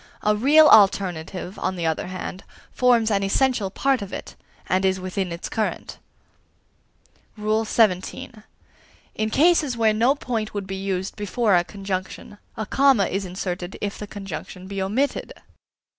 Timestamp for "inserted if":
13.25-13.99